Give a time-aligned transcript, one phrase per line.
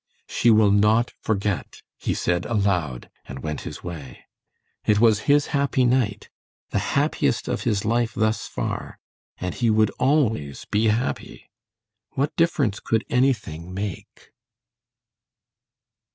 [0.27, 4.25] "She will not forget," he said aloud, and went on his way.
[4.83, 6.27] It was his happy night,
[6.71, 8.97] the happiest of his life thus far,
[9.37, 11.51] and he would always be happy.
[12.13, 14.31] What difference could anything make?